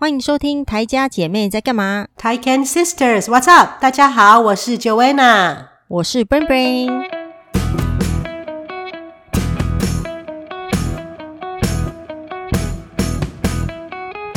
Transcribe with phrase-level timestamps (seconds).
[0.00, 3.80] 欢迎收听台家姐妹在干嘛？Taiken Sisters，What's up？
[3.80, 7.10] 大家好，我是 Joanna，我是 Brain Brain。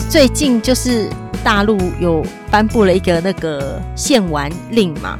[0.09, 1.07] 最近就是
[1.43, 5.19] 大陆有颁布了一个那个限玩令嘛，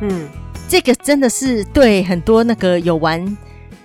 [0.00, 0.26] 嗯，
[0.66, 3.36] 这个真的是对很多那个有玩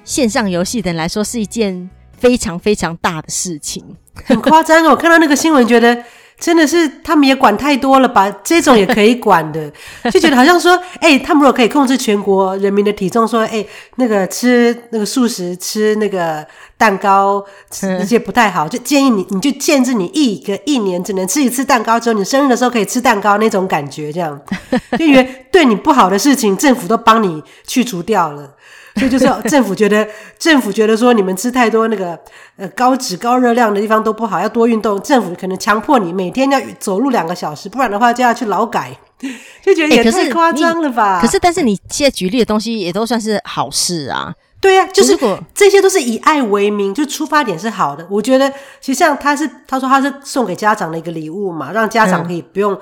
[0.06, 1.90] 线上游戏的人来说是一件
[2.20, 3.84] 非常非常大的事情。
[4.26, 4.90] 很夸张哦！
[4.92, 5.98] 我看到那个新闻，觉得
[6.38, 8.30] 真的是他们也管太多了吧？
[8.44, 9.72] 这种也可以管的，
[10.12, 16.46] 就觉得好像说，哎、欸，他们如果可以控制全国人民的体重，说，哎、欸，那个吃那个素食，吃那个
[16.78, 24.38] 蛋糕，吃那些不太好，就建议你，你就限制你一个一年只能吃一次蛋糕，之后你生日的时候可以吃蛋糕那种感觉，这样，
[25.00, 28.56] 就以为对你不好的事情，政府都帮你去除掉了。
[28.96, 30.08] 所以就是政府觉得，
[30.38, 32.20] 政府觉得说你们吃太多那个
[32.58, 35.02] 呃高脂高热量的地方都不好，要多运动。
[35.02, 38.96] 政府可能强迫你每天要走路两个小时，不然的话就要去劳改，
[39.64, 41.20] 就觉得也太夸张了吧？
[41.20, 44.34] 欸、可，是可是，但是你现在举例的东西也都算是好事啊。
[44.62, 45.18] 对呀、啊，就是
[45.54, 48.06] 这些都是以爱为名，就出发点是好的。
[48.10, 48.50] 我觉得
[48.82, 52.80] 其实像他是他说他是送给家长的一个礼物嘛，让家长可以不用，嗯、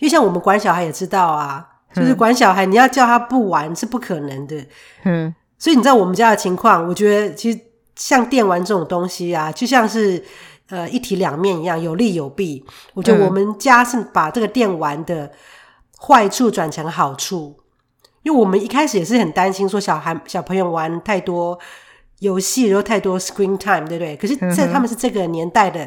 [0.00, 1.64] 因为像我们管小孩也知道啊，
[1.94, 4.56] 就是管小孩你要叫他不玩是不可能的，
[5.04, 5.32] 嗯。
[5.60, 7.60] 所以你知道我们家的情况，我觉得其实
[7.94, 10.24] 像电玩这种东西啊，就像是
[10.70, 12.64] 呃一体两面一样，有利有弊。
[12.94, 15.30] 我觉得我们家是把这个电玩的
[16.00, 17.54] 坏处转成好处，
[18.22, 21.58] 因为我们一开始也是很担心说小孩小朋友玩太多
[22.20, 24.16] 游戏，然后太多 screen time，对不对？
[24.16, 25.86] 可是这他们是这个年代的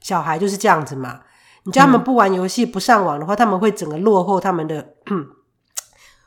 [0.00, 1.20] 小孩就是这样子嘛，
[1.62, 4.94] 你叫他们不玩游戏、不上网的话，他们会整个落后他们的。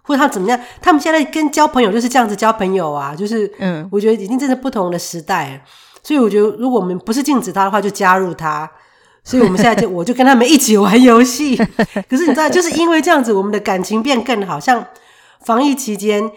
[0.10, 0.60] 或者他怎么样？
[0.82, 5.60] 他们现在跟交朋友就是这样子交朋友啊，就是嗯，我觉得已经真的不同的时代了。
[6.02, 8.68] 所以我觉得，如果我们不是禁止他的话，就加入他。
[9.24, 11.56] 所以我们现在就我就跟他们一起玩游戏。
[12.10, 14.60] 可是你知道，就是因为这样子，我们的感情变更好。
[14.60, 14.84] 像
[15.46, 16.32] 防疫期间，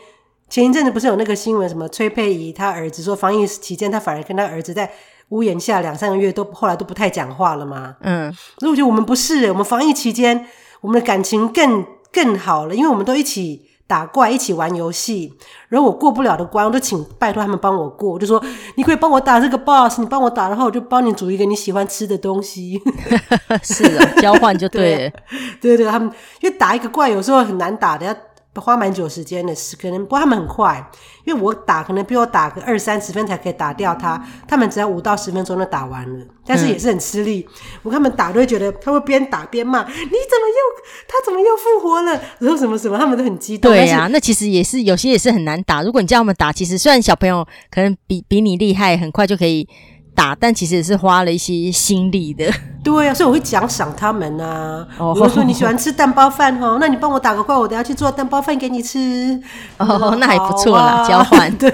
[0.50, 4.90] 前一阵子不是有那个新闻，什么崔佩仪她儿子说，防疫期间他反而跟他儿子在
[5.30, 7.96] 屋檐下两三个月都后来都不太讲话了嘛。
[8.02, 10.44] 嗯，所以我觉得我们不是，我们防疫期间
[10.82, 11.86] 我们的感情更。
[12.12, 15.32] 更好了，因为我们都一起打怪，一起玩游戏。
[15.68, 18.10] 然后我过不了的关，我都请拜托他们帮我过。
[18.10, 18.42] 我就说，
[18.76, 22.80] 你可以帮我打这个 boss，你帮我打，然后我就帮你煮一个你喜欢吃的东西。
[23.62, 25.10] 是啊，交换就对了。
[25.60, 28.14] 对，对对，他们因为打一个怪有时候很难打的，要。
[28.60, 30.90] 花蛮久时间的，是可能不过他们很快，
[31.24, 37.46] 因为我打可能比我打个二三十分才可以打掉他，他们只要五到十分钟就打完了，但是也是很吃力。
[37.48, 43.70] 嗯、我看他们打都会觉得他会边打边骂：“你怎么又他怎么又复活了？”然后什么什么，他们都很激动。
[43.70, 45.82] 对呀、啊，那其实也是有些也是很难打。
[45.82, 49.66] 如果你叫他们打，其实虽然小朋友可能比比你厉害，很快就可以。
[50.14, 52.50] 打，但其实也是花了一些心力的。
[52.82, 54.86] 对啊，所以我会奖赏他们啊。
[54.98, 59.40] 哦，我说你喜欢吃蛋包饭哦，那你帮我打个怪，我等下去做蛋包饭给你吃。
[59.78, 61.50] 哦，那还不错啦，交换。
[61.58, 61.70] 对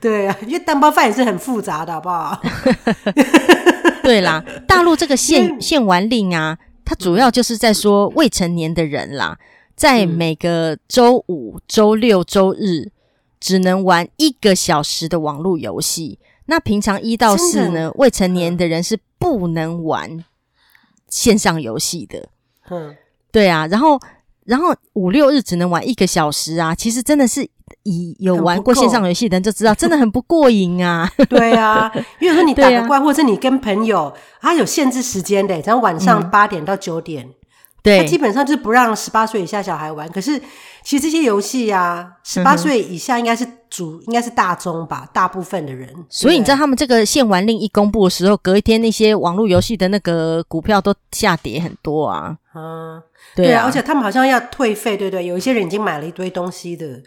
[0.00, 2.38] 对啊，因为蛋包饭也是很复杂的，好不好？
[4.04, 9.38] 对啦，大陆这个限限玩令啊，它主要就是在说未成年的人啦，
[9.74, 12.90] 在每个周五、周六、周日
[13.40, 16.18] 只能玩一个小时的网络游戏。
[16.50, 20.24] 那平常一到四呢，未成年的人是不能玩
[21.08, 22.28] 线上游戏的。
[22.70, 22.96] 嗯，
[23.30, 23.96] 对啊，然后
[24.44, 26.74] 然后五六日只能玩一个小时啊。
[26.74, 27.48] 其实真的是
[27.84, 31.08] 以有玩过线上游戏的人就知道，真的很不过瘾啊。
[31.30, 31.88] 对啊，
[32.18, 37.24] 因为说你打个怪，或者你跟朋友，他有限制时间的，然后晚上八点到九点。
[37.26, 37.34] 嗯
[37.82, 40.06] 对，他基本上就是不让十八岁以下小孩玩。
[40.10, 40.38] 可是，
[40.82, 45.88] 其实这些游戏啊，十八岁以下应该是主，嗯、应该是大宗吧，大部分的人。
[46.10, 52.36] 所以你知道，他们这个限玩令一公布的时候，隔一天那些网络游戏的那个股票都下跌很多啊。
[52.54, 53.00] 嗯，
[53.34, 55.24] 对啊，对啊，而且他们好像要退费，对不对？
[55.24, 57.00] 有一些人已经买了一堆东西的，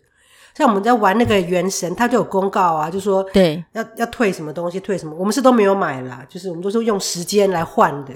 [0.56, 5.14] 像我们在玩那个《原神》，他就有公告啊，就说对，要要退什么东西，退什么。
[5.16, 8.14] 我们是都没有买啦，就是我们都是用时间来换的。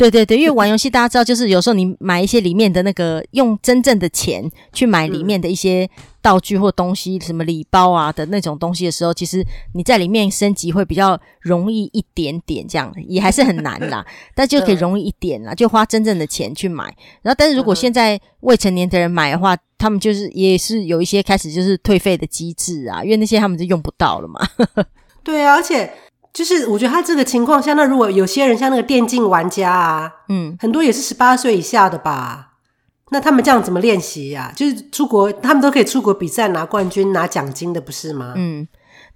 [0.00, 5.86] 对对对，因为玩游戏，大家知道，就是有时候你买一些里面的那个，用真正的钱去买里面的一些
[6.22, 9.44] 道具或东西，什么礼包啊的那种东西的时候，其实
[9.74, 14.02] 你在里面升级会比较容易一点点，这样也还是很难啦，
[14.34, 16.84] 但就可以容易一点啦，就花真正的钱去买。
[17.20, 24.40] 然后，但是如果现在未成年的人买的话，他们就是也是有一些开始就是退费的机制啊，因为那些他们就用不到了嘛。
[25.22, 25.92] 对啊，而且。
[26.32, 32.52] 就是我觉得他这个情况下，那如果有些人像那个电竞玩家啊，嗯，很多也是十八岁以下的吧，
[33.10, 34.52] 那他们这样怎么练习呀？
[34.54, 38.34] 就是出国，他们都可以出国比赛拿冠军、拿奖金的，不是吗？
[38.36, 38.68] 嗯，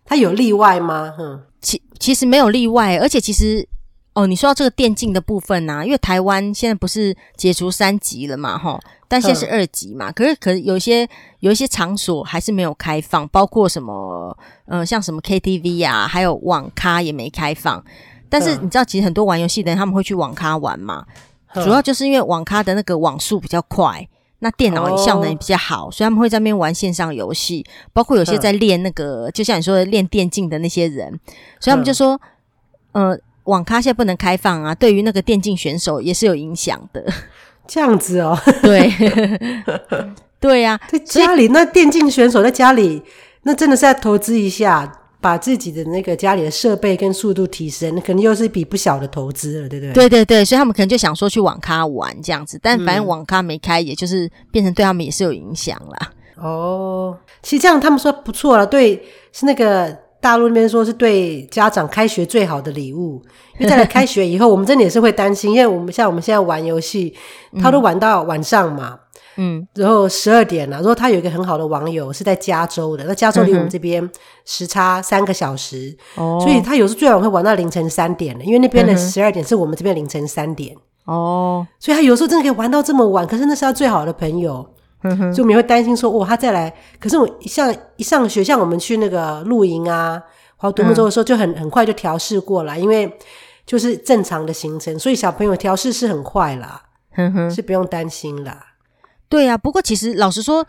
[0.05, 1.15] 他有例外吗？
[1.19, 3.67] 嗯，其其实没有例外，而且其实
[4.15, 10.09] 哦，你说到这个电竞的部分啊，因为台湾现在不是解除三级了嘛，哈，但现在是二级嘛。
[10.09, 11.09] 嗯、可是，可是有一些
[11.41, 17.85] 有一些场所还是没有开放，包括什么，呃，像什么 KTV 啊，还有网咖也没开放。
[18.29, 21.05] 但是你知道，其实很多玩游戏的人他们会去网咖玩嘛，
[21.55, 24.09] 嗯、主要就是因为网咖的那个网速比较快，
[24.39, 27.67] 那电脑效能也比较好，哦、所以他们会在那边玩线上游戏。
[27.93, 31.11] 包括有些在练那个，嗯、就像你说的练电竞的那些人，
[31.59, 32.21] 所以他们就说，
[32.93, 33.21] 嗯、呃。
[33.45, 37.05] 网咖现在不能开放啊，对于那个电竞选手也是有影响的。
[37.67, 38.93] 这样子哦，对，
[40.39, 43.03] 对呀、啊，在家里那电竞选手在家里，
[43.45, 49.93] 那真的是要投资一下，把自己的那个家里的设备跟速度提升，那肯定又是一笔不小的投资了，对不对？
[49.95, 56.13] 对对对，所以他们可能就想说去网咖玩这样子，但反正网咖没开，也就是变成对他们也是有影响啦。
[56.37, 59.03] 哦，其实这样他们说不错了，对，
[59.33, 60.04] 是那个。
[60.25, 63.23] 大陆那边说是对家长开学最好的礼物，
[63.59, 67.15] 因为在来开学以后，我们真的也是会担心，因为我们像我们现在玩游戏，
[67.61, 68.99] 他都玩到晚上嘛，
[69.37, 70.79] 嗯，然后十二点了。
[70.79, 74.11] 如果他有一个很好的网友是在加州的，那加州离我们这边
[74.47, 80.75] 时差三个小时，哦，所以他有时候最晚会玩到凌晨三点了，因为那边的十二点是我们这边凌晨三点，
[81.05, 84.67] 哦，所以他有时候真的可以玩到这么晚，可是那是他最好的朋友。
[85.33, 86.75] 所以我们会担心说，哦，他再来。
[86.99, 90.23] 可是我像一上学，像我们去那个露营啊，
[90.57, 93.13] 或独木舟的时候，就很很快就调试过了，因为
[93.67, 96.83] 就是正常的行程，所以小朋友调试是很快啦，
[97.51, 98.65] 是不用担心啦。
[99.29, 100.67] 对啊，不过其实老实说，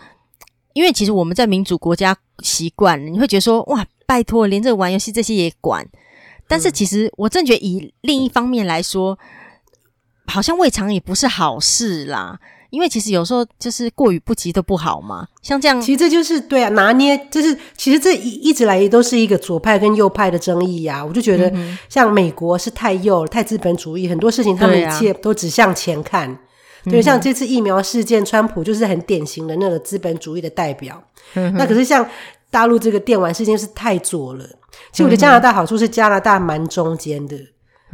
[0.74, 5.88] 因为其实我们在民主国家习惯了，你会觉得说，哇，拜托，连这个玩游戏这些也管。
[6.48, 9.18] 但是其实我真觉得，以另一方面来说，
[10.28, 12.40] 好像未尝也不是好事啦。
[12.70, 21.06] 因为其实有时候就是过于不及都不好嘛，像这样，其实这就是对啊，拿捏就是其实这一一直来也都是一个左派跟右派的争议呀、啊。
[21.06, 21.52] 我就觉得
[21.90, 26.38] 像美国是太右太资本主义，很多事情他们一切都只向前看。
[26.84, 31.04] 对，像这次疫苗事件，川普就是很典型的那个资本主义的代表。
[31.34, 32.08] 嗯、那可是像
[32.52, 34.46] 大陆这个电玩事件是太左了。
[34.92, 37.36] 其实我觉得加拿大好处是加拿大蛮中间的。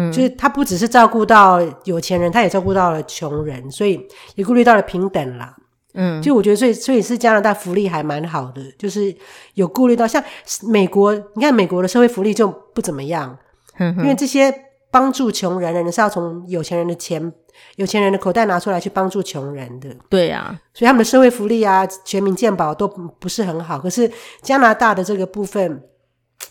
[0.09, 5.53] 就是他不只是照顾到有钱人，他也照顾到了穷人，所以也顾虑到了平等啦。
[5.93, 9.13] 嗯，就我觉得，所以所以是加拿大福利还蛮好的，就是
[9.55, 10.23] 有顾虑到像
[10.63, 13.37] 美国，你看美国的社会福利就不怎么样，
[13.77, 14.53] 嗯、因为这些
[14.89, 17.33] 帮助穷人的人是要从有钱人的钱、
[17.75, 19.89] 有钱人的口袋拿出来去帮助穷人的。
[20.09, 23.77] 对呀、啊，所以他们的社会福利啊、全民健保都不是很好。
[23.77, 24.09] 可是
[24.41, 25.83] 加拿大的这个部分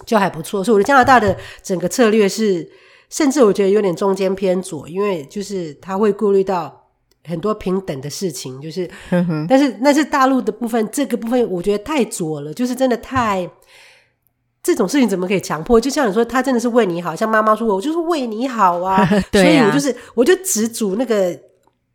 [0.05, 2.71] 就还不错，所以我觉得加拿大的整个策略是。
[3.11, 6.89] 甚至我觉得有点中间偏左，因为就是他会顾虑到
[7.25, 8.89] 很多平等的事情，就是，
[9.49, 13.51] 但是那是大陆的部分，这个部分我觉得太左了，就是真的太
[14.63, 15.81] 这种事情怎么可以强迫？
[15.81, 21.39] 就像你说，他真的是为你好，像妈妈说，我就是为你好啊，对啊，所以我就是我就只煮那个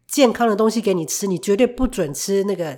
[0.08, 2.78] 健康的东西给你吃，你绝对不准吃那个。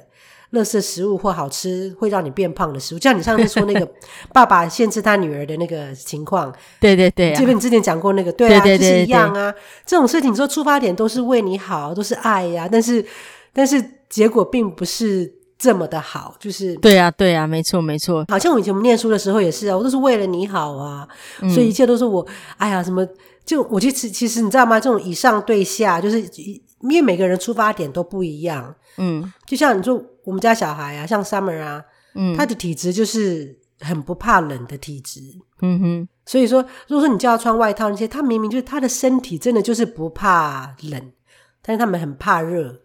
[0.53, 3.85] 垃圾食物或好吃会让你变胖的食物，就像你上次说那个
[4.33, 9.53] 爸爸限制他女儿的那个情况，对对对、啊，这边你之前讲过那个，对啊，对对对对就是一样啊。
[9.85, 13.05] 这种事情说出发点都是为你好，都是爱呀、啊，但是
[13.51, 18.25] 但是结果并不是这么的好，就是对啊对啊，没错没错。
[18.29, 21.05] 好像我以前我们念书的时候也是啊，我都是为了你好啊，
[21.41, 23.05] 嗯、所以一切都是我，哎呀什么，
[23.45, 24.79] 就我其实其实你知道吗？
[24.79, 30.01] 这种以上对下，就是因为每个人出发点都不一样，嗯，就像你说。
[30.27, 31.81] 我们家小孩啊，像 Summer 啊，
[32.13, 35.21] 嗯，他的体质就是很不怕冷的体质，
[35.61, 36.09] 嗯哼。
[36.25, 41.13] 所以说，如果说你叫他穿外套那些，他明明就是他的身体真的就是不怕冷，
[41.61, 42.81] 但是他们很怕热。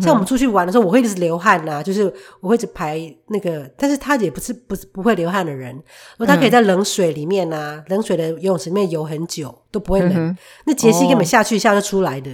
[0.00, 5.72] 像我们出去玩的时候，我会一直流汗呐，就是我会一直排那个，但是他也不是不是不会流汗的人，
[6.18, 10.12] 如果他可以在冷水里面啊，冷水的游泳池里面游很久都不会冷。
[10.12, 10.36] 嗯。
[10.66, 12.30] 那杰西根本下去一下就出来的。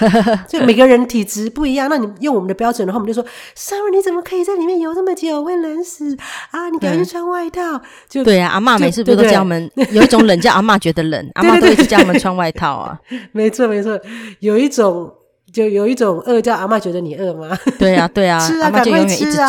[0.00, 3.26] 哦 所以每个人体质不一样，那你用我们的标准的话，我们就说
[3.56, 5.44] ：“Summer，你怎么可以在里面游这么久？
[5.44, 6.16] 会冷死
[6.50, 6.68] 啊！
[6.70, 12.98] 你赶快去穿外套。”就对啊，阿嬷每次不都叫我们有一种冷叫阿嬷觉得冷， 阿嬷都一直叫我们穿外套啊。
[13.32, 13.98] 没错没错，
[14.40, 15.12] 有一种
[15.52, 17.56] 就有一种饿叫阿嬷觉得你饿吗？
[17.78, 19.42] 对啊对啊，吃啊，阿嬷就永远一直煮。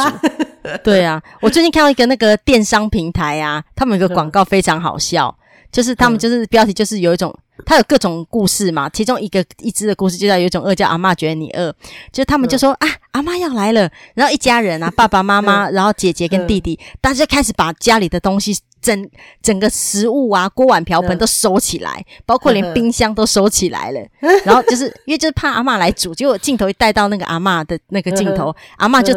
[0.83, 5.35] 对啊，我最近看到一个那个电商平台啊，他们有个广告非常好笑，
[5.71, 7.33] 就是他们就是标题就是有一种。
[7.65, 11.73] 他有各种故事嘛，其中一个一只的故事就叫有一种饿叫阿嬷觉得你饿，
[12.11, 19.09] 就他们就说、嗯、啊，阿嬷要来了，然后一家人啊， 爸爸妈妈，嗯、然后姐姐跟弟弟，嗯、大家就开始把家里的东西整
[19.41, 29.13] 整个食物啊，锅碗瓢盆都收起来，嗯、包括连冰箱都收起来了，嗯、然后就是因为就是怕阿嬷来煮，结果镜头一带到那个阿嬷的那个镜头，嗯、阿嬷就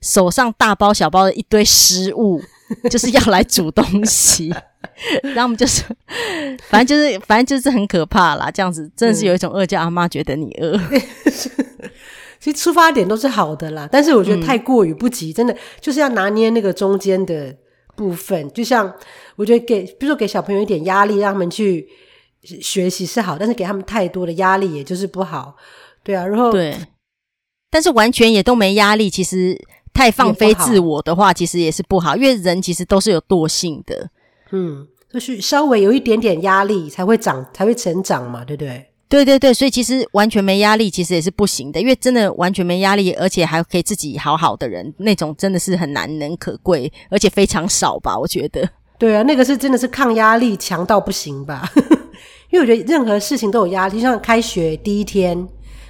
[0.00, 2.40] 手上大包小包的一堆食物。
[2.90, 4.54] 就是要来煮东西，
[5.22, 5.82] 然后我们就是，
[6.68, 8.50] 反正就是，反正就是很可怕啦。
[8.50, 10.78] 这样子真的是有一种饿叫阿妈觉得你饿。
[12.40, 17.54] 其实出发点都是好的啦，但是我觉得太过于不及，嗯、真的就是要拿捏那个中间的
[17.96, 18.48] 部分。
[18.52, 18.94] 就像
[19.34, 21.88] 我觉得给，比如说给小朋友一点压力，让他们去
[22.62, 25.56] 学习是好，但是给他们太多的压力，也就是不好。
[26.04, 26.76] 对啊，然后对，
[27.70, 29.60] 但是完全也都没压力，其实
[29.98, 34.08] 太放飞自我的话，其实也是不好，因为人其实都是有惰性的。
[34.52, 38.86] 嗯，就是稍微有一点点压力才会长，才会成长嘛，对不对？
[39.08, 48.16] 对对对，所以其实完全没压力，其实也是不行的，因为真的完全没压力，而且还可以自己好好的人，那种真的是很难能可贵，而且非常少吧？
[48.16, 48.68] 我觉得。
[48.98, 51.68] 对啊，那个是真的是抗压力强到不行吧？
[52.50, 55.48] 因为我觉得任何事情都有压力，就像开学第一天。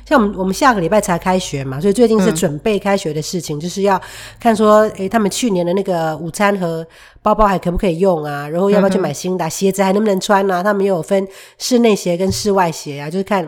[0.09, 4.01] 像我们我们下个礼拜才开学嘛，所以最近是准备开学的事情，嗯、就是要
[4.41, 6.87] 看说，诶，他们去年的那个午餐和
[7.21, 8.49] 包包还可不可以用啊？
[8.49, 10.63] 然后要不要去买新的、啊嗯、鞋子还能不能穿啊？
[10.63, 13.47] 他们也有分室内鞋跟室外鞋啊，就是看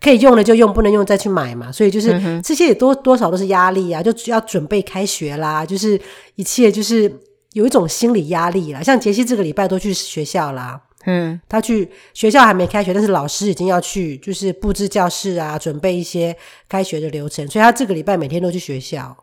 [0.00, 1.70] 可以用的就用，不能用再去买嘛。
[1.70, 6.00] 所以就是、嗯、这些也多多少都是压力啊，就要准备开学啦，就是
[6.36, 7.12] 一切就是
[7.52, 8.82] 有一种心理压力啦。
[8.82, 10.80] 像杰西这个礼拜都去学校啦。
[11.10, 16.36] 嗯，他去学校还没开学，但是老师已经要去，就是布置教室啊，准备一些
[16.68, 19.16] 开学的流程，所以他这个礼拜每天都去学校。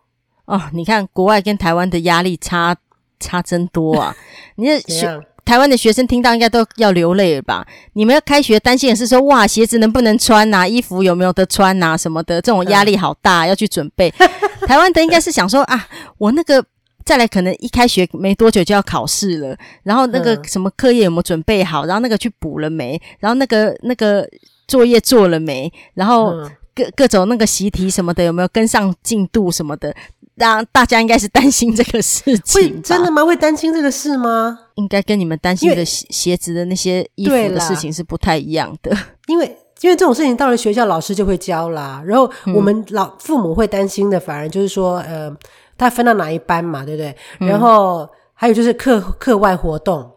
[0.46, 2.76] 哦，你看国外跟台湾的压力差
[3.22, 4.16] 差真多啊！
[4.56, 7.68] 你这 学台湾的学生听到应该都要流泪了吧？
[7.94, 10.68] 你们要开学担心也是说，哇，鞋子能不能穿呐、啊？
[10.68, 11.98] 衣服有没有得穿呐、啊？
[11.98, 14.12] 什么的，这种压力好大，嗯、要去准备。
[14.66, 15.88] 台湾的应该是想说啊，
[16.18, 16.66] 我那个。
[17.06, 21.86] 再来，可能一开学没多久就要考试了，然后那个什么课业有没有准备好？
[21.86, 23.00] 然后那个去补了没？
[23.20, 24.28] 然后那个那个
[24.68, 25.72] 作业做了没？
[25.94, 26.34] 然后
[26.74, 29.96] 各各种那个习题什么的有没有跟上进度什么的？
[30.34, 32.62] 让大家应该是担心这个事情。
[32.62, 33.24] 会真的吗？
[33.24, 34.58] 会担心这个事吗？
[34.74, 38.98] 应该跟你们担心的鞋鞋子的那些衣服的事情是不太一样的。
[39.28, 39.46] 因为
[39.82, 45.32] 因为这种事情到了学校老师就会教啦，然后我们老父母会担心的，反而就是说呃。
[45.78, 47.16] 他分到哪一班嘛，对不对？
[47.40, 50.12] 嗯、然后还有就是课课外活动，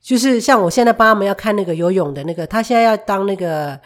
[0.00, 3.78] 就是像我现在帮他们要看那个游泳的那个，他现在要当那个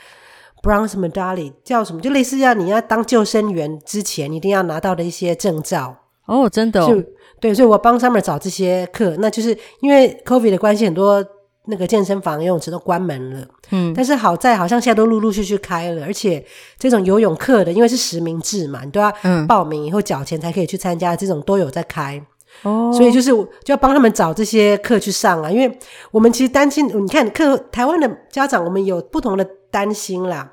[0.63, 2.01] bronze medalist 叫什么？
[2.01, 5.97] 就类似要你要当救生员之前，一定要拿到的一些证照。
[6.27, 6.89] 哦，真的、哦？
[6.89, 7.03] 就
[7.41, 11.25] 对，所以我帮他们找这些课，那就是因为 COVID 的关系，很多。
[11.67, 16.45] 那个健身房、游泳池都关门了，嗯，但是好在好像现在都陆陆续续开了，而且
[16.79, 19.11] 这种游泳课的，因为是实名制嘛，你都要
[19.49, 22.23] 报名以后缴钱才可以去参加，这种都有在开，
[22.65, 25.79] 哦，所以就是就要帮他们找这些课去上啊，因为
[26.11, 30.53] 我们其实担心，你看课台湾的家长，我们有不同的担心啦，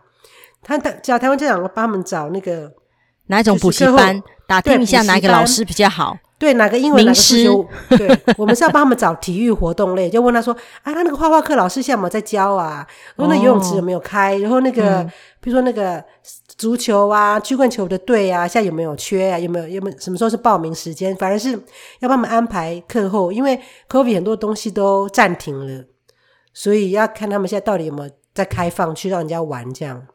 [0.64, 2.72] 他的叫台湾家长帮他们找那个
[3.28, 6.18] 哪一种补习班，打听一下哪一个老师比较好。
[6.42, 7.44] 对，哪个英文，哪个数学？
[7.90, 12.84] 师对， 我们是要帮他们找体育活动类，就问他说：“啊，他那个画画课老师现在有没有在教啊？
[13.16, 14.36] 然后那游泳池有没有开？
[14.40, 16.04] 然后那个，嗯、比如说那个
[16.58, 19.38] 足球啊、曲棍球的队啊，现在有没有缺啊？
[19.38, 19.68] 有没有？
[19.68, 19.98] 有没有？
[20.00, 21.16] 什么时候是报名时间？
[21.16, 21.52] 反正是
[22.00, 25.84] 要帮他们安排课后，因为 COVID 很多东西都暂停了，
[26.56, 30.08] 所以要看他们现在到底有没有在开放去让人家玩这样。”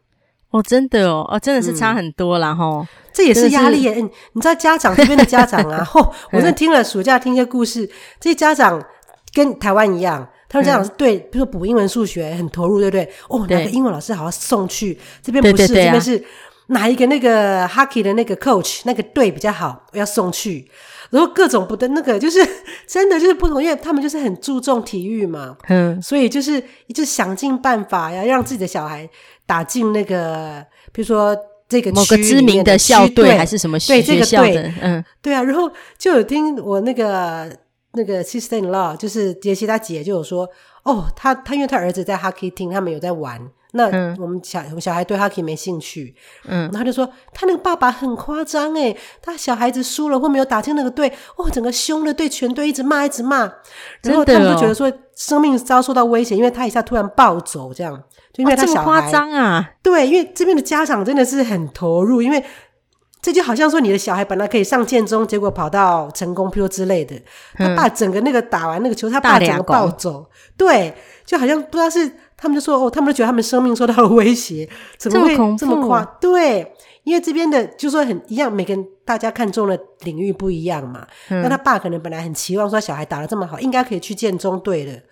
[0.51, 2.55] 哦，真的哦，哦，真的是差很多啦。
[2.55, 3.95] 齁、嗯，这也是压力耶。
[3.95, 7.89] 你知道家长这边的家长啊， 吼，我真的听了暑假听一些故事，
[8.21, 8.83] 这些家长
[9.35, 13.05] 跟台湾一样，他们家长是对，比如说补英文、数学很投入，对不对？
[13.29, 16.25] 哦，哪个英文老师好像送去，这边不是，这边是
[16.69, 20.71] 哪一个那个 hockey 的那个 coach 那个队比较好，我要送去。
[21.09, 22.45] 然后各种不的那个，就是
[22.85, 26.61] 真的就是不同，因为他们就是很注重体育嘛，嗯，所以就是
[26.93, 29.09] 就想尽办法呀，让自己的小孩
[29.47, 31.37] 打进那个，比如说
[31.69, 35.43] 这个某个知名的校队还是什么学校的，对这个队，嗯，对啊。
[35.43, 37.51] 然后就有听我那个
[37.93, 40.49] 那个 sister-in-law，就是杰西他姐就有说，
[40.83, 43.41] 哦，他他因为他儿子在 hockey team，他们有在玩。
[43.77, 43.85] 那
[44.19, 46.15] 我们小我们小孩对 hockey 没兴趣，
[46.47, 53.41] 嗯，然后他就说他那个爸爸很夸张诶，他小孩子输了或没有打进那个队，哦，整个凶的对全队一直骂一直骂，
[54.03, 58.03] 然后他们就觉得说生命遭受到威胁，因为他一下突然暴走这样，
[58.33, 62.43] 就因为他小孩，哦，这么夸张啊，对，因为这边的家长真的是很投入，因为
[63.21, 67.15] 这就好像说你的小孩本来可以上建中，结果跑到成功，譬如之类的，
[67.57, 72.11] 他爸整个那个打完那个球，他爸整个暴走，对，就好像不知道是。
[72.37, 76.05] 他们就说：“哦，他们都觉得他们生命受到了威胁， 怎么会这么夸？
[76.21, 76.75] 对，
[77.05, 81.07] 因为这边的就说很一样，每个人大家看中的领域不一样嘛。
[81.29, 85.03] 那、嗯、他爸可能本来很期望说小孩打得这么好，应该可以去建中队的，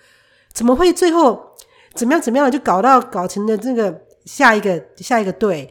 [0.52, 1.54] 怎么会最后
[1.95, 5.71] 怎么样怎么样就搞到搞成了这个下一个下一个队？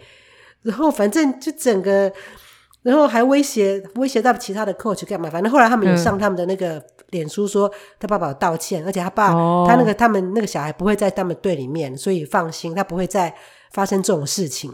[0.63, 2.09] 然后反正就整个
[2.83, 5.29] 然后还威胁威胁到其他的 coach 干嘛？
[5.29, 13.33] 反正后来他们有上他们的那个脸书说他爸爸有道歉，嗯、而且他爸、哦、他那个他们那个小孩不会在他们队里面，所以放心，他不会再
[13.71, 14.69] 发生这种事情。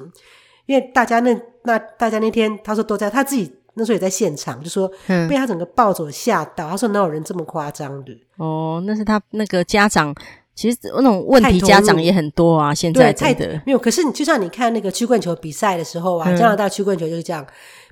[0.65, 6.69] 因为大家那那大家那天他说都在，他自己那时候也在现场，就说被他整个暴走吓到。
[6.69, 8.11] 他说哪有人这么夸张的？
[8.37, 10.13] 哦，那是他那个家长。
[10.55, 13.79] 其实那种问题家长也很多啊，现在真的没有。
[13.79, 17.45] 可是你就像你看那个曲棍球比赛的时候啊，嗯、加拿大曲棍球就是这样。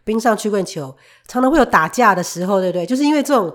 [0.07, 0.95] 冰上曲棍球
[1.27, 2.85] 常常会有打架的时候，对不对？
[2.85, 3.53] 就是因为这种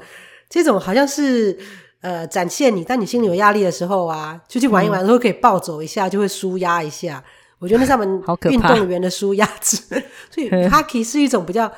[0.51, 1.59] 这种好像是
[2.03, 7.25] 呃展现你，当你心里有压力的时候啊，就去玩一玩，然后可以暴走一下，就会舒压一下。
[7.59, 9.79] 我觉得那是他们运动员的舒压值。
[10.31, 11.73] 所以 hockey 是一种比较，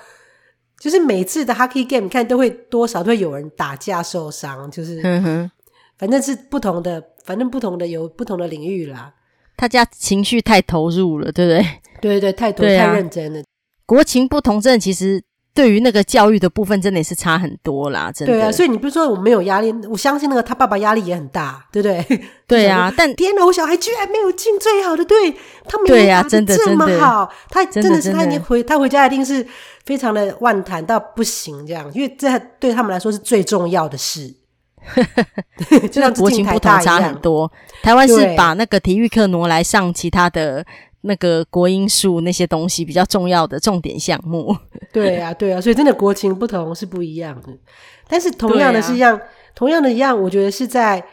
[0.80, 5.00] 就是每次的 hockey game 看都会多少都会有人打架受伤，就是
[5.96, 9.12] 反正是不同的，反正不同的有不同的领域啦。
[9.56, 11.62] 大家情绪太投入了，对不对？
[12.00, 13.42] 对对对，太投入、啊、太认真了。
[13.86, 15.22] 国情不同，真的其实
[15.52, 18.10] 对于那个教育的部分，真的也是差很多啦。
[18.10, 22.24] 真的，对啊，所以你不是说我没有压力，我相信那个他爸爸压力也很大，对不对？
[22.48, 25.32] 对啊， 但天哪，我小孩居然没有进最好的队，
[25.68, 29.46] 他没有打的这么好，他真的是他已经回他回家一定是
[29.84, 34.34] 非常的万谈到不行这样，因为这对他们来说是最重要的事。
[35.90, 37.50] 就像国情不同差很多，
[37.82, 40.64] 台湾是把那个体育课挪来上其他的。
[41.06, 44.56] 那个国英数那些东西比较重要的重点项目，
[44.92, 47.48] 对啊，对啊，所以真的国情不同是不一样的，
[48.08, 49.22] 但是同样的是一样，啊、
[49.54, 51.04] 同样的一样，我觉得是在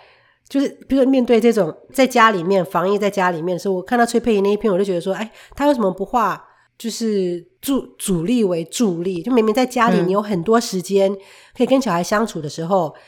[0.48, 6.42] 就是比如说面对这种在家里面防疫在家里面的时候，我看到崔佩仪那一篇，我就觉得说，哎，他为什么不化
[6.78, 9.22] 就是助主力为助力？
[9.22, 11.14] 就明明在家里你有很多时间
[11.56, 13.00] 可以跟小孩相处的时候，嗯、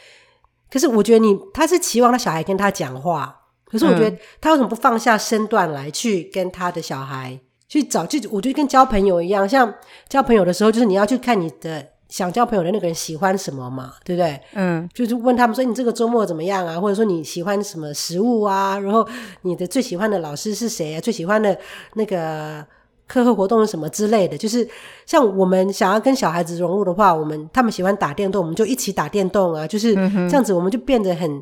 [0.70, 3.40] 可是我觉得你他是期望他小孩跟他讲话。
[3.74, 8.06] 可是我觉得他为什么不放下身段来去跟他的小孩去找？
[8.06, 9.74] 就我觉得跟交朋友一样，像
[10.08, 14.40] 交朋友的时候，就是你要去看你的想交朋友的那个人喜欢什么嘛，对不对？
[14.54, 16.80] 嗯，就是问他们说你这个周末怎么样啊？
[16.80, 18.78] 或者说你喜欢什么食物啊？
[18.78, 19.04] 然后
[19.42, 21.02] 你的最喜欢的老师是谁啊？
[21.02, 21.58] 最喜欢的
[21.96, 22.64] 那个
[23.08, 24.38] 课后活动是什么之类的？
[24.38, 24.70] 就是
[25.08, 31.42] 像我们想要跟小孩子融入的话，我们他们喜欢打电动，我们就一起打电动啊，就是这样子，我们就变得很。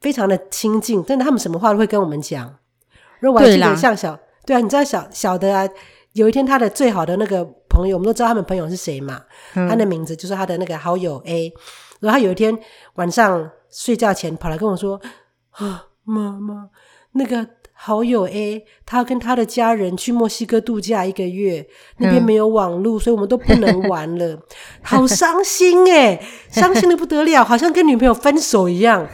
[0.00, 2.56] 非常的亲近，真的，他们什么话都会跟我们讲。
[3.20, 5.68] 如果我还记得像小，对，对啊，你知道小小的啊，
[6.12, 9.22] 有一天他的最好的那个朋友，我们都知道他们朋友是谁嘛？
[9.54, 11.52] 嗯、他的名字就是他的那个好友 A。
[12.00, 12.56] 然后他有一天
[12.94, 15.00] 晚上睡觉前跑来跟我说
[15.52, 16.70] ：“啊，妈妈，
[17.12, 17.48] 那个。”
[17.80, 21.64] 好友 A，他跟他的家人去墨西哥度假一个月，
[21.98, 24.36] 那边没有网络，嗯、所以我们都不能玩了，
[24.82, 29.06] 好伤心诶，伤心的不得了，好像跟女朋友分手一样，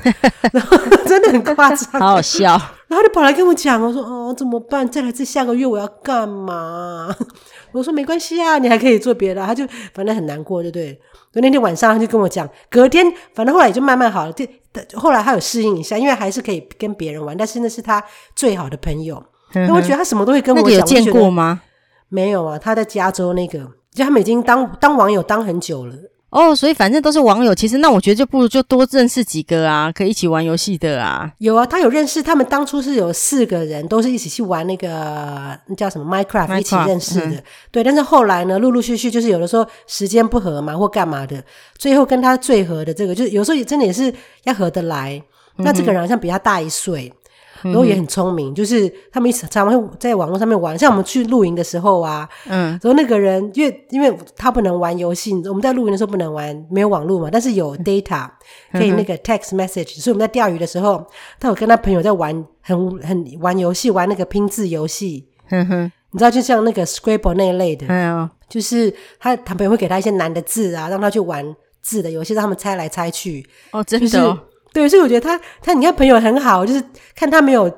[0.53, 2.59] 然 后 真的很夸张，好好笑。
[2.95, 4.89] 然后就跑来跟我讲，我说哦，怎么办？
[4.89, 7.13] 再来这下个月我要干嘛？
[7.73, 9.45] 我说没关系啊，你还可以做别的。
[9.45, 10.93] 他就反正很难过，对不对？
[11.33, 13.05] 所以那天晚上他就跟我讲，隔天
[13.35, 14.33] 反正后来也就慢慢好了。
[14.33, 14.47] 就
[14.95, 18.01] 后来他有适应一下，因为还是可以跟别人玩，但是那是他
[18.37, 19.21] 最好的朋友。
[19.55, 20.79] 那、嗯、我觉得他什么都会跟我讲。
[20.79, 21.63] 有见过吗？
[22.09, 23.59] 没有啊，他在加州那个，
[23.93, 25.95] 就他们已经当当网友当很久了。
[26.35, 31.31] 哦，所以反正都是网友，其实那我觉得就不如就多认识几个啊，可以一起玩游戏的啊。
[31.39, 37.37] 有啊，他有认识，他们当初是有四个人，都是一起去玩那个那叫什么 Minecraft, 一起认识的。
[37.37, 41.41] 嗯、对，但是后来呢，陆陆续续就是有的时候时间不合嘛，或干嘛的，
[41.79, 45.23] 最后跟他最合的这个，就是有时候也真的也是要合得来。
[45.59, 47.13] 那这个人好像比他大一岁。
[47.15, 47.19] 嗯
[47.65, 58.29] 然后也很聪明，就是他们一常常会在网络上面玩，像我们去露营的时候啊，嗯，然后那个人因为因为他不能玩游戏，我们在露营的时候不能玩，没有网络嘛，但是有 data
[58.73, 61.07] 可以那个 text message，所以我们在钓鱼的时候，
[61.41, 74.39] 他有跟他朋友在玩，很很玩游戏，玩那个拼字游戏，嗯哼，你知道就像那个 Scrabble 那一类的，嗯，就是他他朋友会给他一些难的字啊，让他去玩字的游戏，让他们猜来猜去，哦，真的哦。
[74.75, 76.85] 对，所以我觉得他他你看朋友很好，就是
[77.15, 77.73] 看他没有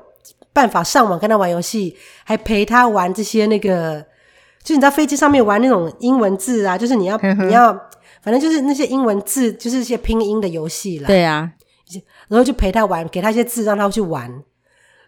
[0.52, 4.00] 办法上网跟他玩游戏，还陪他玩这些那个，
[4.62, 7.70] 就是你在飞机上面玩那种英文字啊，就是你要你要，
[8.22, 11.06] 反正就是那些英文字，就是一些拼音的游戏啦。
[11.06, 11.52] 对啊，
[12.28, 14.28] 然后就陪他玩，给他一些字让他去玩，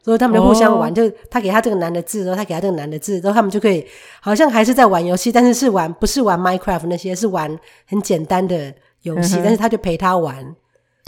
[0.05, 3.87] 所以他们就互相玩，哦、就他给他这个男的字，然后他给他这个男的字，然后他们就可以
[4.21, 10.55] 好像还是在玩游戏，但是是玩不是玩 Minecraft 那些，是玩很简单的游戏，但是他就陪他玩。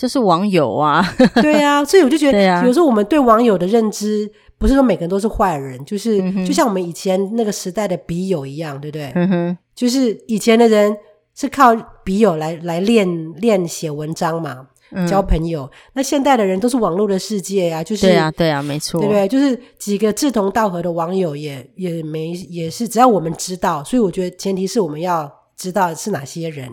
[0.01, 1.05] 就是网友啊，
[1.43, 9.13] 对啊，所以我就觉得，有时候我们对网友的认知，不是说每个人都是坏人，就是就像我们以前那个时代的笔友一样，对不对？
[9.15, 10.97] 嗯哼，就是以前的人
[11.35, 14.69] 是靠笔友来来练练写文章嘛，
[15.07, 15.65] 交朋友。
[15.65, 19.29] 嗯、那现代的人都是网络的世界呀、啊，就是对啊，对啊，没错，对不对？
[19.29, 26.71] 就是几个志同道合的网友也也没也是，只要我们知道，所以我觉得前提是我们要知道是哪些人。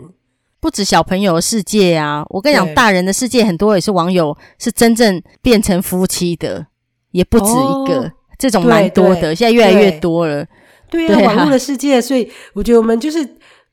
[0.60, 6.66] 不止小朋友的世界啊，我跟你讲，大人的世界很多也是网友是真正变成夫妻的，
[7.12, 10.44] 也不止一个，哦、这种蛮多的，现在越来越多了。
[10.90, 13.24] 对啊，对啊，网络的世界，所以我觉得我们就是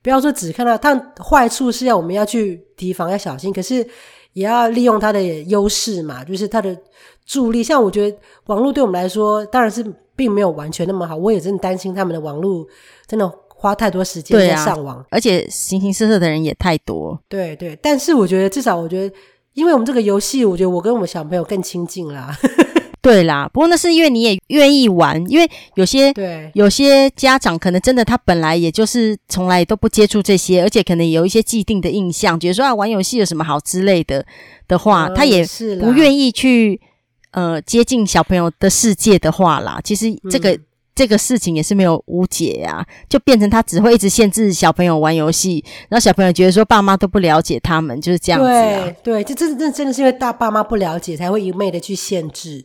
[0.04, 3.76] 不要说只看到它坏处，是要我们要去提防，要小心，可是
[4.34, 6.78] 也要利用它的优势嘛，就是它的
[7.26, 7.64] 助力。
[7.64, 9.84] 像我觉得网络对我们来说，当然是
[10.16, 12.64] 并没有完全那么好，我也真的担心他们的网络
[13.08, 13.32] 真的。
[13.66, 17.20] 花太多时间在上网，啊，而且形形色色的人也太多。
[17.28, 19.16] 对对，但是我觉得至少，我觉得，
[19.56, 22.38] 因为我们这个游戏，我觉得我跟我们小朋友更亲近啦。
[23.02, 34.24] 对啦，不过那是因为你也愿意玩，因为有些对有些家长可能真的他本来也就是从来都不接触这些，而且可能有一些既定的印象，觉得说啊玩游戏有什么好之类的
[34.68, 35.44] 的话，嗯、他也
[35.80, 36.80] 不愿意去
[37.32, 39.82] 呃接近小朋友的世界的话啦。
[39.84, 40.56] 其实这个。
[40.96, 48.96] 嗯这个事情也是没有无解啊，就变成他只会一直限制小朋友玩游戏，然后小朋友觉得说爸妈都不了解他们，就是这样子啊。
[49.04, 52.64] 对，对，就真的真的是因为大爸妈不了解，才会一昧的去限制。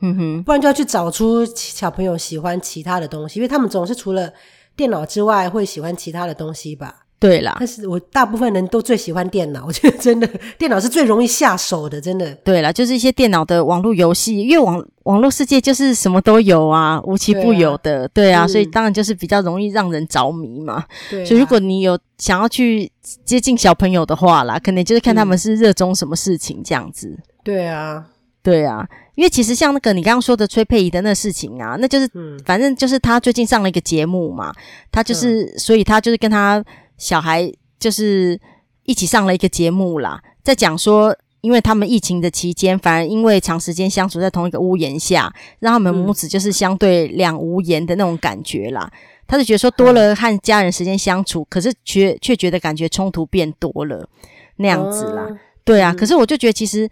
[0.00, 4.32] 嗯哼，不然就要去找出小朋友喜欢其他的东西，因为他们总是除了
[4.76, 7.06] 电脑之外会喜欢其他的东西吧。
[7.22, 12.34] 对啦，但是我大部分人都最喜欢电脑， 我觉得真的电脑是最容易下手的，真的。
[12.42, 20.84] 对啦，就是一些电脑的网络游戏，因为网网络世界就是什么都有啊，无奇不有的，对啊，对啊，嗯，所以当然就是比较容易让人着迷嘛。
[21.08, 22.90] 对啊，所以如果你有想要去
[23.24, 27.16] 接近小朋友的话啦，可能就是看他们是热衷什么事情这样子。
[27.44, 28.04] 对啊，
[28.42, 34.52] 对啊，因为其实像那个你刚刚说的崔佩仪的那事情啊，那就是，嗯，反正就是他最近上了一个节目嘛，
[34.90, 36.64] 他就是，嗯，所以他就是跟他。
[36.98, 38.40] 小孩就是
[38.84, 48.88] 一起上了一个节目啦，在讲说，因为他们疫情的期间，反而因为长时间相处在同一个屋檐下，让他们母子就是相对两无言的那种感觉啦。
[48.92, 54.08] 嗯、他就觉得说，多了和家人时间相处，嗯、可是却却觉得感觉冲突变多了
[54.56, 55.26] 那样子啦。
[55.28, 56.88] 嗯、对啊，可是我就觉得其实，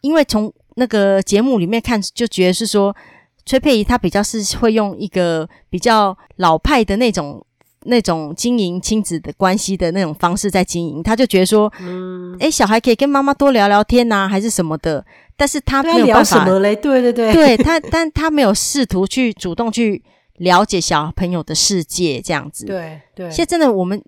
[0.00, 2.96] 因为从那个节目里面看，就觉得是说，
[3.44, 7.44] 崔佩仪她比较是会用一个比较老派的那种。
[7.84, 15.04] 那种经营亲子的关系的那种方式在经营，他就觉得说，嗯，诶，小孩可以跟妈妈多聊聊天呐、啊，还是什么的，
[15.36, 16.76] 但是他没有办法，聊什么嘞？
[16.76, 20.02] 对对对，对 他，但他没有试图去主动去
[20.38, 22.66] 了解小朋友的世界，这样子。
[22.66, 24.02] 对对，现在真的我们，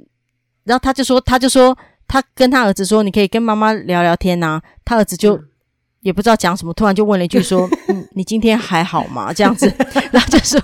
[0.65, 5.37] 然后他就说，他就说，他跟他儿子说，你可以跟妈妈聊聊天呐、啊，他儿子就。
[5.37, 5.45] 嗯
[6.03, 9.73] 也不知道讲什么，突然就问了一句说：“嗯，你今天还好吗？”这样子，
[10.11, 10.61] 然后就说，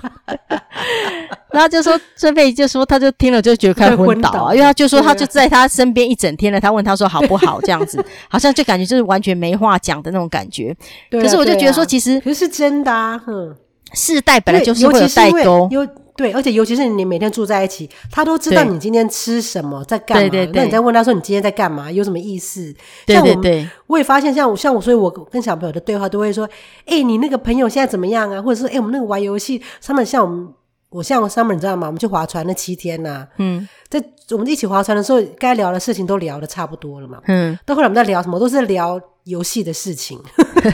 [1.51, 7.59] 然后就说这辈就说，他就听了就觉得快昏倒啊，因为他就说他就在他身边一整天了，他问他说好不好？
[7.61, 10.75] 这样子， 好像就感觉就是完全没话讲的那种感觉。
[11.11, 13.55] 可是我就觉得说，其实可是真的啊，哼，
[13.93, 15.69] 世代本来就是会有代沟。
[16.15, 20.21] 对，而且尤其是你每天住在一起，他都知道你今天吃什么，在干嘛。
[20.21, 20.51] 对对对。
[20.53, 22.75] 那你再问他说你今天在干嘛，有什么意思？
[23.05, 23.65] 对对对。
[23.87, 26.45] 我也发现，像我像我，所以我跟小朋友的对话都会说
[26.87, 30.49] ：“哎，你那个朋友现在怎么样啊？”或者是：“哎，我们那个玩游戏，他们像我们，
[30.89, 31.87] 我像我 Summer，你知道吗？
[31.87, 37.57] 我们去划船那七天呐，嗯，在我们一起划船的时候，该聊的事情都聊的差不多了嘛，嗯。
[37.65, 40.19] 到后来我们在聊什么，都是聊游戏的事情，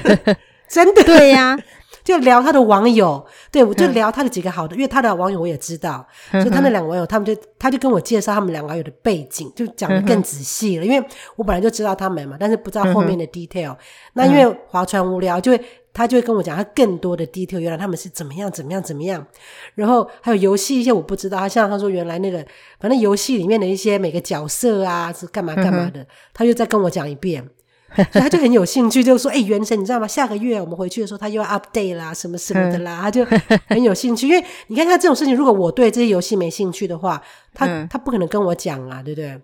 [0.69, 1.03] 真的。
[1.03, 1.57] 对呀。
[2.05, 10.85] 就聊他的网友，对，我就聊他的几个好的，嗯、因为他的网友我也知道，嗯、所以他那两个网友，他们就他就跟我介绍他们两个网友的背景，就讲的更仔细了。
[10.85, 11.03] 嗯、因为
[11.35, 13.77] 我本来就知道他们嘛，但是不知道后面的 detail、嗯。
[14.13, 15.59] 那因为划船无聊，就会
[15.95, 19.25] 他就会跟我讲他更多的 detail，原来他们是怎么样怎么样怎么样。
[19.73, 22.45] 然后还有游戏一些我不知道，他像他说原来那个
[22.79, 27.49] 反正游戏里面的一些每个角色啊是干嘛干嘛的，嗯、他就再跟我讲一遍。
[28.11, 30.05] 所以他就很有兴趣，就说：“哎、欸，原神，你知道吗？
[30.05, 32.99] 下个月我们回去的时候，他又要 update 啦，什么什么的啦。
[32.99, 33.23] 嗯”他就
[33.67, 37.21] 很有兴趣，因为你看他这种事情，如果我对这些游戏没兴趣的话，
[37.53, 39.39] 他、嗯、他不可能跟我讲啊，对不对？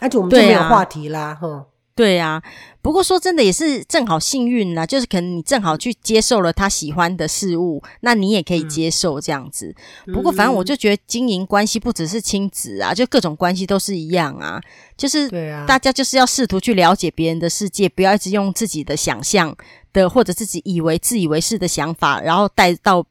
[0.00, 1.64] 而且我们就没有话题啦，哈。
[1.96, 2.42] 对呀、啊，
[2.82, 9.74] 不过说真的也是正好幸运啦，就是可能你正好去接受了他喜欢的事物，那你也可以接受这样子。
[10.06, 14.60] 嗯、不过反正我就觉得经营关系不只是亲子啊，就各种关系都是一样啊，
[14.94, 15.30] 就是
[15.66, 19.56] 大家就是要试图去了解别人的世界，不要一直用自己的想象
[19.94, 23.06] 的或者自己以为自以为是的想法，然后带到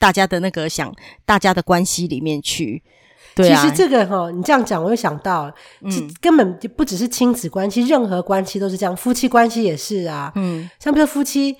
[0.00, 0.92] 大家的那个想
[1.24, 2.82] 大家的关系里面去。
[3.34, 11.56] 对啊、其实这个哈，你这样讲，我又想到，嗯，根本就不只是亲子关系，任何关系都是这样，夫妻关系也是啊，嗯，像比如夫妻，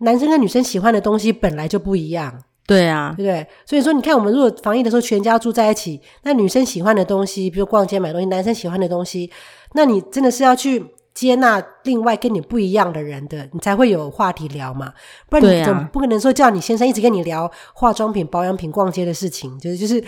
[0.00, 3.46] 男生跟女生喜欢的东西本来就不一样，对啊，对不对？
[3.66, 9.30] 所以说，你看我们如果防疫的时候全家住在一起，那女生喜欢的东西，比如逛街买东西，男生喜欢的东西，
[9.74, 14.92] 那你真的是要去接纳另外跟你不一样的人的，你才会有话题聊嘛。
[15.28, 20.02] 不然你总不可能说叫你先生一直跟你聊化妆品、保养品、逛街的事情，就是就是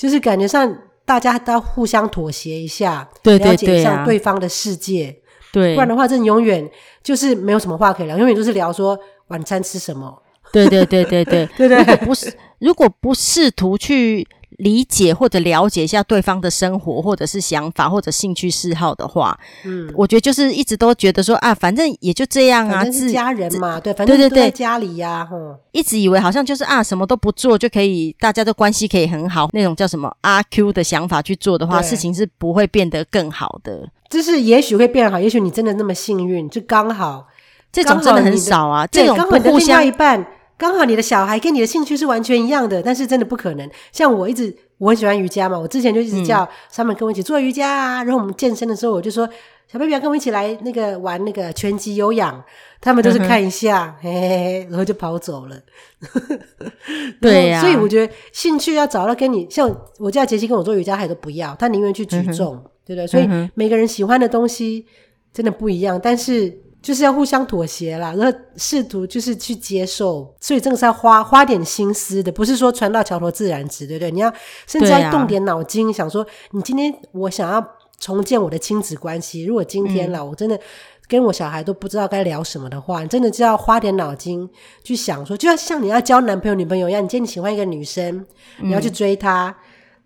[0.00, 5.14] 就是感觉上大家都要互相妥协一下，对对对啊，了解一下对方的世界。
[5.52, 6.66] 对，不然的话，真的永远
[7.02, 10.22] 就是没有什么话可以聊，永远都是聊说晚餐吃什么。
[10.52, 14.26] 对对对对对 对对，如果不是 如果不试图去。
[14.60, 25.36] 理解或者了解一下对方的生活，或者是想法，或者兴趣嗜好的话，嗯，我觉得就是一直都觉得说啊，反正也就这样啊，是家人嘛，对，反正对对家里呀，哈，
[25.72, 33.88] 一直以为好像就是啊，什么都不做就可以，大家的关系可以很好，那种叫什么阿 Q 的想法去做的话，事情是不会变得更好的。
[34.10, 37.26] 就是也许会变好，也许你真的那么幸运，就刚好
[37.72, 40.26] 这种真的很少啊，这种不互相一半。
[40.60, 43.66] 刚好你的小孩跟你的兴趣是完全一样的，但是真的不可能。
[43.92, 48.02] 像我一直我很喜欢瑜伽嘛，我之前就一直叫他们跟我一起做瑜伽啊。
[48.02, 49.26] 嗯、然后我们健身的时候，我就说
[49.72, 52.44] 小 baby 要跟我一起来那个玩那个拳击有氧，
[52.78, 55.56] 他们都是看一下， 嗯、嘿嘿嘿，然后就跑走了。
[57.22, 63.06] 对呀、啊，所以我觉得兴趣要找到跟你像我叫杰西跟我做瑜伽，他都不要，他宁愿去举重，嗯、对不对？
[63.06, 64.84] 所以每个人喜欢的东西
[65.32, 66.54] 真的不一样，但是。
[66.82, 74.10] 就是要互相妥协啦，然后试图就是去接受，所以这个是要花花点心思的，不是说船到桥头自然直，对不对？
[74.10, 74.32] 你要
[74.66, 77.62] 甚至要动点脑筋，啊、想说你今天我想要
[77.98, 80.58] 重建我的亲子关系，如果今天啦，嗯、我真的
[81.06, 84.48] 跟我小孩都不知道该聊什么的话，你真的就要花点脑筋
[84.82, 88.24] 去想说，就要像你要交男朋友女朋友一样，你今天你喜欢一个女生，
[88.62, 89.54] 你要去追她，嗯、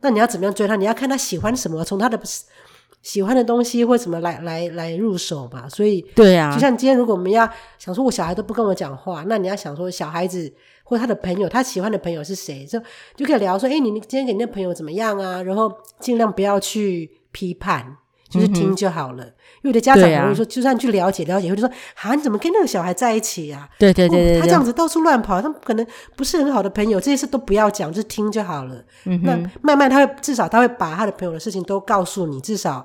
[0.00, 0.74] 那你要怎么样追她？
[0.74, 2.18] 你要看她喜欢什么，从她的。
[3.04, 12.80] 喜欢的东西或什么来来来入手嘛，所以对啊，就像今天如果我们要想说，我小孩都不跟我讲话，那你要想说小孩子或他的朋友，他喜欢的朋友是谁，就
[13.14, 15.42] 就可以聊说，哎，你今天给你的朋友怎么样啊？
[15.42, 17.98] 然后尽量不要去批判。
[18.28, 23.68] 就是听就好了，嗯、因为我的家长很会说，就算去了解了解，或者说啊，你怎么跟那个小孩在一起呀？
[23.78, 28.84] 对对对对，他这样子到处乱跑，他可能不是很好的朋友，这些事都不要讲，就听就好了。
[29.04, 32.84] 嗯，那慢慢他会至少他会把他的朋友的事情都告诉你，至少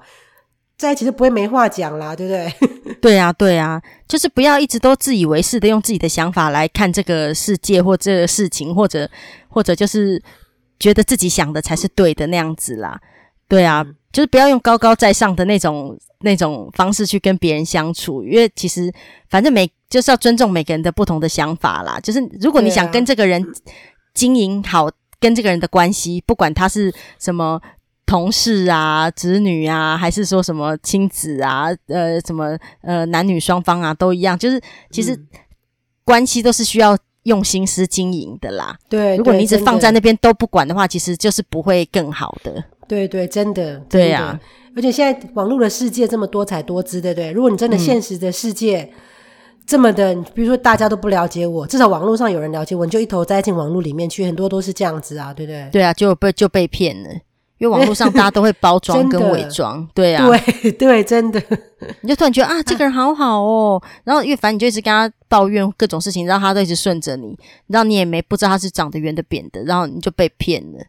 [0.78, 2.54] 在一起就不会没话讲啦，对不对？
[3.02, 9.10] 对啊，对啊，就是不要一直都自以为是的用自己的想法来看这个世界或这个事情，或者
[9.47, 10.21] 或者就是
[10.80, 12.99] 觉得自己想的才是对的那样子啦。
[13.49, 13.83] 对啊。
[13.85, 18.91] 嗯就是不要用高高在上的那种那种方式去跟别人相处，因为其实
[19.29, 21.99] 反正每就是要尊重每个人的不同的想法啦。
[21.99, 23.39] 就是如果你想跟这个人
[24.15, 27.62] 经营好跟这个人的关系，不管他是什么
[28.07, 34.35] 同事啊、子女啊，还是说什么亲子啊、呃什么呃男女双方啊，都一样。
[34.35, 34.59] 就是
[34.89, 35.15] 其实
[36.03, 38.75] 关系都是需要用心思经营的啦。
[38.89, 42.65] 对，如果你一直放在那边都不管的话，其实就是不会更好的。
[42.89, 44.39] 对对，真的，对呀、啊。
[44.75, 47.32] 而且现在网络的世界这么多彩多姿，对不对？
[47.32, 48.91] 如果你真的现实的世界
[49.65, 55.69] 这么的，嗯、比如说大家都不了解我，至少网络上有人了解我，你就一头栽进网络里面去，很多都是这样子啊，对不对？
[55.71, 57.10] 对啊，就被就被骗了，
[57.60, 60.28] 因为网络上大家都会包装 跟伪装，对啊，
[60.62, 61.41] 对 对，真的，
[62.02, 70.80] 你就突然觉得啊，这个人好好哦，然后越烦你就一直跟他抱怨各种事情，然后他都一直顺着你，然后你也没不知道他是长得圆的扁的，然后你就被骗了。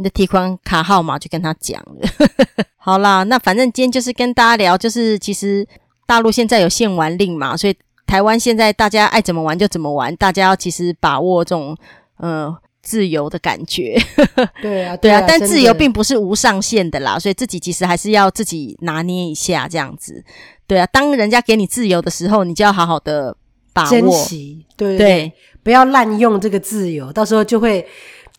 [0.00, 2.08] 你的提款卡号码就跟他讲了。
[2.78, 5.68] 好啦，那反正今天就是跟大家聊，就是其实
[6.06, 11.76] 大陆现在有限玩令嘛，所以台湾现在大家爱怎么玩就怎么玩，大家要其实把握这种
[12.16, 14.00] 呃自由的感觉。
[14.62, 20.24] 对啊，对啊，但自由并不是无上限的啦，所以自己其实还是要自己拿捏一下这样子。
[20.66, 23.36] 对啊，当人家给你自由的时候，你就要好好的
[23.74, 24.64] 把握，珍惜。
[24.78, 25.32] 对对，对，
[25.62, 27.86] 不要滥用这个自由，到时候就会。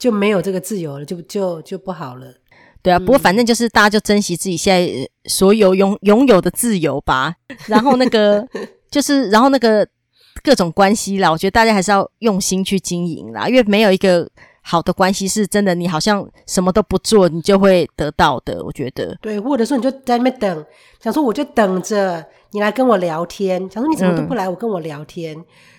[0.02, 2.26] 就没有这个自由了，就就就不好了。
[2.82, 7.36] 对啊，嗯、不过反正就是大家就珍惜自己现在所有拥拥有的自由吧。
[7.70, 8.44] 然后那个
[8.90, 9.88] 就是，然后那个
[10.42, 14.28] 各种关系啦，我觉得大家还是要用心去经营啦，因为没有一个
[14.62, 18.64] 好的关系是真的，你好像什么都不做，你就会得到的。
[18.64, 20.66] 我觉得对，或者说你就在那边等，
[21.00, 22.26] 想说我就等着。
[22.54, 25.34] 你来跟我聊天，想说你怎么都不来，我跟我聊天，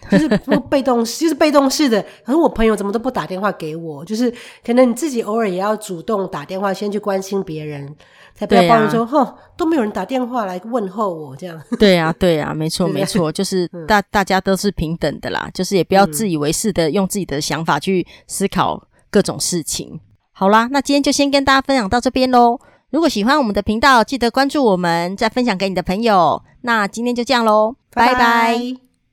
[0.09, 2.03] 嗯、就是 不被动，就是被动式的。
[2.25, 4.33] 可是我朋友怎么都不打电话给我，就是
[4.65, 7.95] 可能你自己偶尔也要主动打电话，先去关心别人，
[8.35, 11.61] 才不要抱怨说，吼、啊哦、都没有人打电话来问候我这样。
[11.79, 20.01] 对啊，对啊，没错，没错，就是 大大家都是平等的啦，就是也不要自以为是的用自己的想法去思考各种事情。
[20.33, 22.59] 好啦，那今天就先跟大家分享到这边喽。
[22.91, 26.43] 如果喜欢我们的频道，记得关注我们，再分享给你的朋友。
[26.63, 28.15] 那今天就这样喽，拜拜。
[28.15, 28.82] 拜拜。